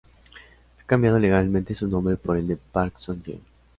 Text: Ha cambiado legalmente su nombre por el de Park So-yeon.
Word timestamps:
Ha 0.79 0.83
cambiado 0.87 1.19
legalmente 1.19 1.75
su 1.75 1.87
nombre 1.87 2.17
por 2.17 2.35
el 2.35 2.47
de 2.47 2.57
Park 2.57 2.95
So-yeon. 2.97 3.39